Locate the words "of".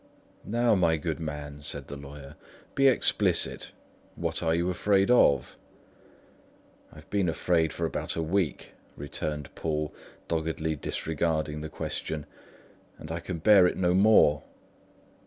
5.11-5.55